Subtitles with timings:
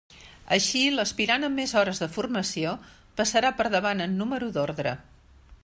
[0.55, 2.71] Així l'aspirant amb més hores de formació
[3.21, 4.99] passarà per davant en número d'ordre.